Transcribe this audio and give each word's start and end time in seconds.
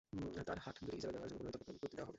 তাই 0.47 0.59
হাট 0.65 0.75
দুটি 0.81 0.95
ইজারা 0.99 1.13
দেওয়ার 1.15 1.29
জন্য 1.31 1.37
পুনরায় 1.39 1.53
দরপত্র 1.53 1.71
বিজ্ঞপ্তি 1.73 1.95
দেওয়া 1.97 2.05
হবে। 2.07 2.09